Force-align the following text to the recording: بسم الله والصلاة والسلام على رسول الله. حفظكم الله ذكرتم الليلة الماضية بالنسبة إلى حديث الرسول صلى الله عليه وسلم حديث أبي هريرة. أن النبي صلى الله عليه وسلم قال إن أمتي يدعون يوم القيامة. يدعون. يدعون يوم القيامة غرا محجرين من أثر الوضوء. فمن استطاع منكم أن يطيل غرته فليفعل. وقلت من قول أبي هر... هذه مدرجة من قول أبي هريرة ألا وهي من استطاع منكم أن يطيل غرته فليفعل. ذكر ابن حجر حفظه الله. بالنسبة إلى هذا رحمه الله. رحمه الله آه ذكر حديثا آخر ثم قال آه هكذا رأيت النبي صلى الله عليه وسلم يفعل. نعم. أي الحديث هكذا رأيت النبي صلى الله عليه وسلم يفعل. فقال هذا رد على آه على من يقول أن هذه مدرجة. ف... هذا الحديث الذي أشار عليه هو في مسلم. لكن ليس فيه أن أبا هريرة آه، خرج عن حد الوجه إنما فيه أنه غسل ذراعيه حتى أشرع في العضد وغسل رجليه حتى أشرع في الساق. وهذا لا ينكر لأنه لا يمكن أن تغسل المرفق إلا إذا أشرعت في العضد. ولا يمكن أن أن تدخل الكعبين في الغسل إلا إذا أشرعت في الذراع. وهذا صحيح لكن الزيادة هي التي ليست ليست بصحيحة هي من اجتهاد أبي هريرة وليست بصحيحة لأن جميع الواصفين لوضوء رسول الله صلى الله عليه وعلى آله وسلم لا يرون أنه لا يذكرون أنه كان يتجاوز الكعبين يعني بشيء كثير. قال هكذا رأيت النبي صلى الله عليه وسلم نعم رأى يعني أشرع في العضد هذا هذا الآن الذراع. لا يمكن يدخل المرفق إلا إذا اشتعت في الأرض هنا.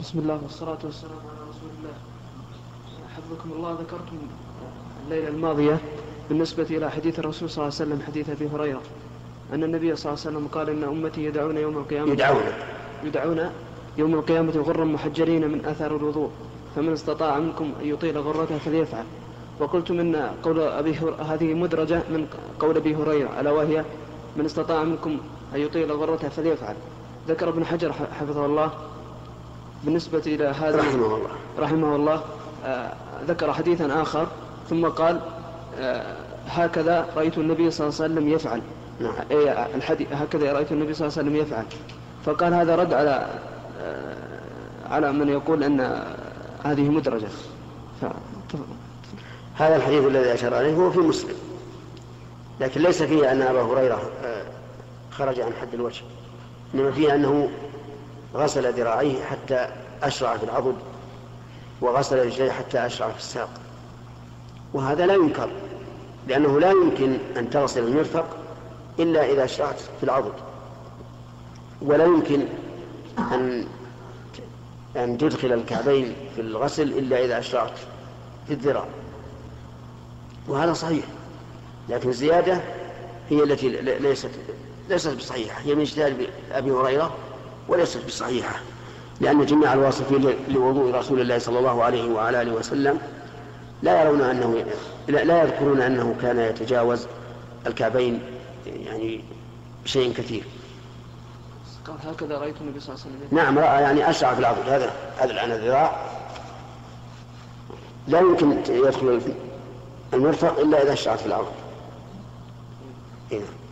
بسم 0.00 0.18
الله 0.18 0.38
والصلاة 0.42 0.78
والسلام 0.84 1.22
على 1.30 1.40
رسول 1.50 1.70
الله. 1.78 1.94
حفظكم 3.16 3.52
الله 3.56 3.72
ذكرتم 3.72 4.18
الليلة 5.04 5.28
الماضية 5.28 5.78
بالنسبة 6.28 6.62
إلى 6.62 6.90
حديث 6.90 7.18
الرسول 7.18 7.50
صلى 7.50 7.62
الله 7.62 7.74
عليه 7.74 7.84
وسلم 7.84 8.02
حديث 8.06 8.30
أبي 8.30 8.48
هريرة. 8.54 8.82
أن 9.52 9.64
النبي 9.64 9.96
صلى 9.96 10.12
الله 10.12 10.20
عليه 10.26 10.30
وسلم 10.30 10.48
قال 10.48 10.70
إن 10.70 10.84
أمتي 10.84 11.24
يدعون 11.24 11.56
يوم 11.56 11.78
القيامة. 11.78 12.12
يدعون. 12.12 12.42
يدعون 13.04 13.50
يوم 13.98 14.14
القيامة 14.14 14.52
غرا 14.52 14.84
محجرين 14.84 15.50
من 15.50 15.64
أثر 15.64 15.96
الوضوء. 15.96 16.30
فمن 16.76 16.92
استطاع 16.92 17.38
منكم 17.38 17.72
أن 17.82 17.86
يطيل 17.86 18.18
غرته 18.18 18.58
فليفعل. 18.58 19.04
وقلت 19.60 19.90
من 19.90 20.16
قول 20.42 20.60
أبي 20.60 20.94
هر... 20.94 21.14
هذه 21.22 21.54
مدرجة 21.54 22.02
من 22.10 22.26
قول 22.60 22.76
أبي 22.76 22.96
هريرة 22.96 23.40
ألا 23.40 23.50
وهي 23.50 23.84
من 24.36 24.44
استطاع 24.44 24.84
منكم 24.84 25.18
أن 25.54 25.60
يطيل 25.60 25.92
غرته 25.92 26.28
فليفعل. 26.28 26.76
ذكر 27.28 27.48
ابن 27.48 27.64
حجر 27.64 27.92
حفظه 27.92 28.46
الله. 28.46 28.70
بالنسبة 29.84 30.22
إلى 30.26 30.44
هذا 30.44 30.78
رحمه 30.78 31.06
الله. 31.06 31.28
رحمه 31.58 31.96
الله 31.96 32.22
آه 32.64 32.92
ذكر 33.28 33.52
حديثا 33.52 34.02
آخر 34.02 34.26
ثم 34.70 34.86
قال 34.86 35.20
آه 35.78 36.16
هكذا 36.46 37.06
رأيت 37.16 37.38
النبي 37.38 37.70
صلى 37.70 37.88
الله 37.88 38.02
عليه 38.02 38.12
وسلم 38.12 38.28
يفعل. 38.28 38.62
نعم. 39.00 39.14
أي 39.30 39.66
الحديث 39.74 40.12
هكذا 40.12 40.52
رأيت 40.52 40.72
النبي 40.72 40.94
صلى 40.94 41.08
الله 41.08 41.18
عليه 41.18 41.28
وسلم 41.28 41.36
يفعل. 41.36 41.64
فقال 42.24 42.54
هذا 42.54 42.76
رد 42.76 42.92
على 42.92 43.28
آه 43.80 44.14
على 44.90 45.12
من 45.12 45.28
يقول 45.28 45.64
أن 45.64 46.04
هذه 46.64 46.88
مدرجة. 46.88 47.28
ف... 48.00 48.04
هذا 49.56 49.76
الحديث 49.76 50.06
الذي 50.06 50.34
أشار 50.34 50.54
عليه 50.54 50.74
هو 50.74 50.90
في 50.90 50.98
مسلم. 50.98 51.34
لكن 52.60 52.80
ليس 52.80 53.02
فيه 53.02 53.32
أن 53.32 53.42
أبا 53.42 53.62
هريرة 53.62 54.02
آه، 54.24 54.44
خرج 55.10 55.40
عن 55.40 55.52
حد 55.60 55.74
الوجه 55.74 56.02
إنما 56.74 56.90
فيه 56.90 57.14
أنه 57.14 57.48
غسل 58.34 58.72
ذراعيه 58.72 59.24
حتى 59.24 59.68
أشرع 60.02 60.36
في 60.36 60.44
العضد 60.44 60.76
وغسل 61.80 62.26
رجليه 62.26 62.50
حتى 62.50 62.86
أشرع 62.86 63.08
في 63.08 63.18
الساق. 63.18 63.50
وهذا 64.74 65.06
لا 65.06 65.14
ينكر 65.14 65.50
لأنه 66.28 66.60
لا 66.60 66.70
يمكن 66.70 67.18
أن 67.36 67.50
تغسل 67.50 67.84
المرفق 67.84 68.36
إلا 68.98 69.32
إذا 69.32 69.44
أشرعت 69.44 69.80
في 69.80 70.02
العضد. 70.02 70.34
ولا 71.82 72.04
يمكن 72.04 72.46
أن 73.18 73.66
أن 74.96 75.18
تدخل 75.18 75.52
الكعبين 75.52 76.14
في 76.34 76.40
الغسل 76.40 76.82
إلا 76.82 77.24
إذا 77.24 77.38
أشرعت 77.38 77.78
في 78.46 78.52
الذراع. 78.52 78.84
وهذا 80.48 80.72
صحيح 80.72 81.04
لكن 81.88 82.08
الزيادة 82.08 82.60
هي 83.30 83.42
التي 83.42 83.68
ليست 83.98 84.30
ليست 84.88 85.16
بصحيحة 85.16 85.60
هي 85.60 85.74
من 85.74 85.80
اجتهاد 85.80 86.26
أبي 86.52 86.70
هريرة 86.70 87.14
وليست 87.68 88.06
بصحيحة 88.06 88.60
لأن 89.20 89.46
جميع 89.46 89.72
الواصفين 89.72 90.34
لوضوء 90.48 90.94
رسول 90.94 91.20
الله 91.20 91.38
صلى 91.38 91.58
الله 91.58 91.84
عليه 91.84 92.12
وعلى 92.12 92.42
آله 92.42 92.52
وسلم 92.52 92.98
لا 93.82 94.02
يرون 94.02 94.20
أنه 94.20 94.64
لا 95.08 95.42
يذكرون 95.42 95.80
أنه 95.80 96.16
كان 96.22 96.38
يتجاوز 96.38 97.06
الكعبين 97.66 98.20
يعني 98.66 99.24
بشيء 99.84 100.12
كثير. 100.12 100.44
قال 101.86 101.96
هكذا 102.04 102.38
رأيت 102.38 102.54
النبي 102.60 102.80
صلى 102.80 102.94
الله 102.94 103.04
عليه 103.06 103.16
وسلم 103.16 103.38
نعم 103.38 103.58
رأى 103.58 103.82
يعني 103.82 104.10
أشرع 104.10 104.34
في 104.34 104.40
العضد 104.40 104.68
هذا 104.68 104.92
هذا 105.18 105.32
الآن 105.32 105.52
الذراع. 105.52 106.06
لا 108.08 108.20
يمكن 108.20 108.52
يدخل 108.68 109.20
المرفق 110.14 110.58
إلا 110.58 110.82
إذا 110.82 110.92
اشتعت 110.92 111.20
في 111.20 111.26
الأرض 111.26 111.52
هنا. 113.32 113.63